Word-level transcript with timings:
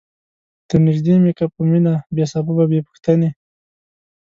درنیژدې 0.67 1.15
می 1.23 1.31
که 1.37 1.45
په 1.53 1.61
مینه 1.69 1.93
بې 2.15 2.25
سببه 2.33 2.63
بې 2.71 2.79
پوښتنی 2.87 3.29